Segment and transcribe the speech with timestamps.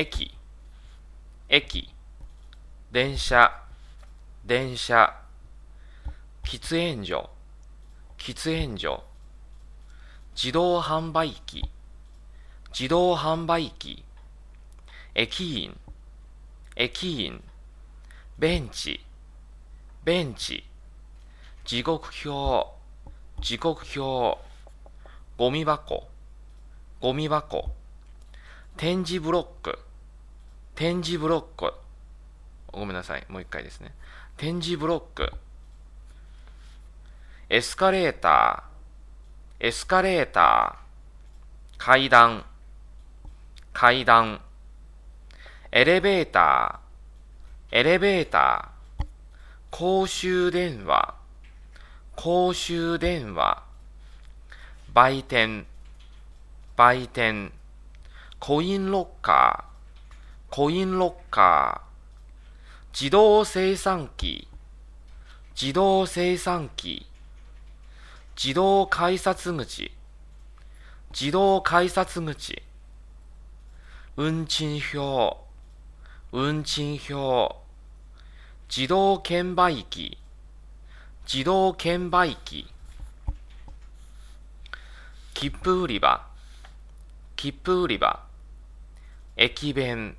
[0.00, 0.30] 駅、
[1.48, 1.92] 駅、
[2.92, 3.50] 電車、
[4.46, 5.12] 電車、
[6.44, 7.28] 喫煙所、
[8.16, 9.02] 喫煙所、
[10.36, 11.68] 自動販売機、
[12.72, 14.04] 自動販売機、
[15.16, 15.76] 駅員、
[16.76, 17.42] 駅員、
[18.38, 19.04] ベンチ、
[20.04, 20.62] ベンチ、
[21.64, 22.70] 時刻表、
[23.40, 24.38] 時刻表、
[25.36, 26.06] ゴミ箱、
[27.00, 27.64] ゴミ箱、
[28.76, 29.76] 展示ブロック、
[30.78, 31.74] 展示ブロック、
[32.70, 33.92] ごめんなさい、もう一回ですね。
[34.36, 35.28] 展示ブロック、
[37.50, 42.44] エスカレーター、エスカレーター、階段、
[43.72, 44.40] 階段、
[45.72, 49.06] エレベーター、エレベーター、
[49.72, 51.16] 公衆電話、
[52.14, 53.64] 公衆電話、
[54.94, 55.66] 売店、
[56.76, 57.52] 売店、
[58.38, 59.67] コインロッカー、
[60.50, 64.48] コインロッカー、自動生産機、
[65.60, 67.06] 自動生産機、
[68.34, 69.92] 自動改札口、
[71.12, 72.62] 自動改札口、
[74.16, 75.36] 運賃表、
[76.32, 77.56] 運賃表、
[78.70, 80.16] 自動券売機、
[81.30, 82.66] 自動券売機、
[85.34, 86.26] 切符売り場、
[87.36, 88.24] 切符売り場、
[89.36, 90.16] 駅弁、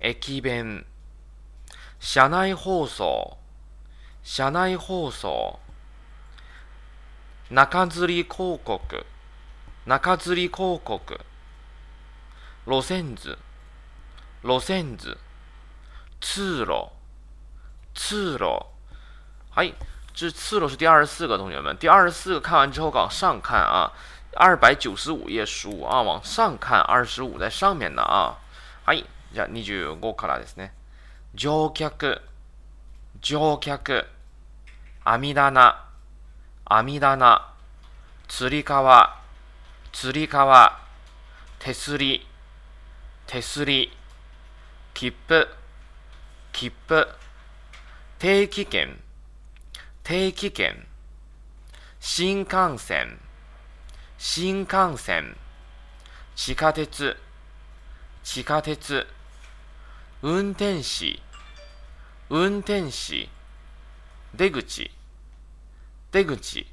[0.00, 0.84] 駅弁、
[2.00, 3.36] 車内放送、
[4.24, 5.58] 車内放送、
[7.50, 9.04] 中吊り広告、
[9.84, 11.18] 中吊り広告、
[12.64, 13.36] 路線図、
[14.42, 15.18] 路線図、
[16.20, 16.92] 通路，
[17.94, 18.66] 次楼，
[19.54, 19.72] 哎，
[20.14, 23.92] 这次楼是第二十四个，同学们，第二十四个看完之后往上看啊，
[24.36, 28.38] 二百九十五页书啊，往上看二十五在上面呢啊，
[28.84, 30.72] はい、じゃあ25からですね。
[31.34, 32.20] 乗客、
[33.20, 34.06] 乗客、
[35.04, 35.86] 網棚、
[36.64, 37.54] 網棚、
[38.28, 39.16] つり革、
[39.92, 40.78] つり革、
[41.58, 42.26] 手すり、
[43.26, 43.92] 手すり、
[44.94, 45.48] 切符、
[46.52, 47.06] 切符、
[48.18, 48.98] 定期券、
[50.02, 50.86] 定期券、
[52.00, 53.18] 新幹線、
[54.18, 55.36] 新幹線、
[56.34, 57.16] 地下鉄、
[58.22, 59.06] 地下鉄、
[60.22, 61.18] 運転士、
[62.28, 63.28] 運転士、
[64.36, 64.60] 出口、
[66.12, 66.66] 出口。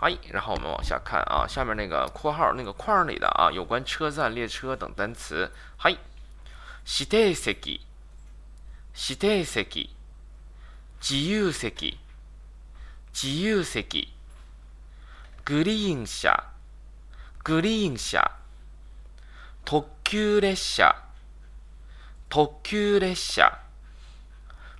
[0.00, 5.50] はい，然后我们往下看啊，下面那个括号那个框里的啊，有关车站、列车等单词。
[5.76, 5.98] はい、
[6.84, 7.80] 指定席、
[8.94, 9.90] 指定席、
[11.00, 11.98] 自由席、
[13.12, 14.10] 自由席、
[15.44, 16.44] グリーン車、
[17.42, 18.20] グリーン車、
[19.64, 20.94] 特急列車、
[22.30, 23.50] 特急列車、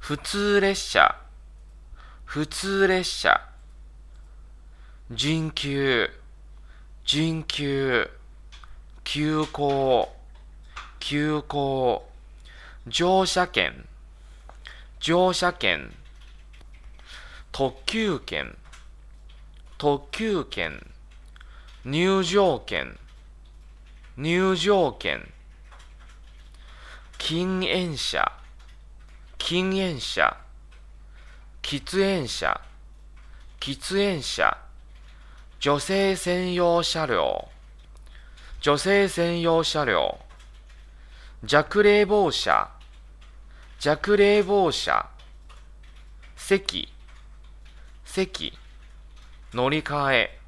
[0.00, 1.14] 普通列車、
[2.26, 3.40] 普通列車、
[5.10, 6.10] 準急、
[7.06, 8.06] 準急、
[9.02, 10.08] 急行、
[11.00, 12.02] 急行、
[12.90, 13.72] 乗車券、
[15.00, 15.90] 乗車券、
[17.50, 18.54] 特急券、
[19.78, 20.78] 特急券、
[21.82, 22.94] 入場券、
[24.16, 25.37] 入場券、
[27.18, 28.32] 禁煙車、
[29.38, 30.36] 禁煙車、
[31.62, 32.60] 喫煙車、
[33.60, 34.56] 喫煙車、
[35.60, 37.48] 女性専用車両、
[38.62, 40.20] 女性専用車両、
[41.42, 42.70] 弱冷房車、
[43.80, 45.10] 弱冷房車、
[46.36, 46.88] 席、
[48.06, 48.56] 席、
[49.52, 50.40] 乗り換え、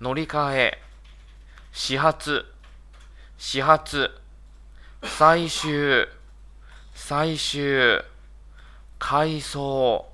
[0.00, 0.82] 乗り換え、
[1.72, 2.44] 始発、
[3.38, 4.21] 始発、
[5.04, 6.06] 最終、
[6.94, 8.04] 最終、
[9.00, 10.06] 回送、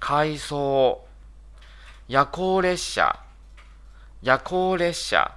[0.00, 1.06] 回送、
[2.08, 3.20] 夜行列車、
[4.22, 5.36] 夜行列車、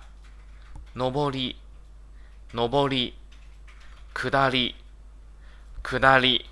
[0.95, 1.59] 上り、
[2.53, 3.17] 上り、
[4.13, 4.75] 下り、
[5.83, 6.49] 下り、